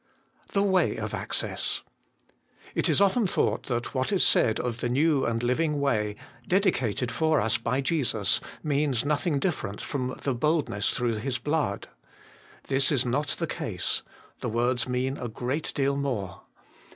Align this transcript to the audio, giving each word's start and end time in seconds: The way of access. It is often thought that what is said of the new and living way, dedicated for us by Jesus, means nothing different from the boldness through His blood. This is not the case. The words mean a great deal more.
The 0.53 0.63
way 0.63 0.95
of 0.97 1.13
access. 1.13 1.83
It 2.73 2.89
is 2.89 2.99
often 2.99 3.27
thought 3.27 3.67
that 3.67 3.93
what 3.93 4.11
is 4.11 4.25
said 4.25 4.59
of 4.59 4.79
the 4.79 4.89
new 4.89 5.27
and 5.27 5.43
living 5.43 5.79
way, 5.79 6.15
dedicated 6.47 7.11
for 7.11 7.39
us 7.39 7.59
by 7.59 7.81
Jesus, 7.81 8.41
means 8.63 9.05
nothing 9.05 9.37
different 9.37 9.79
from 9.79 10.19
the 10.23 10.33
boldness 10.33 10.89
through 10.89 11.17
His 11.17 11.37
blood. 11.37 11.87
This 12.67 12.91
is 12.91 13.05
not 13.05 13.27
the 13.37 13.45
case. 13.45 14.01
The 14.39 14.49
words 14.49 14.89
mean 14.89 15.17
a 15.17 15.27
great 15.27 15.71
deal 15.75 15.95
more. 15.95 16.41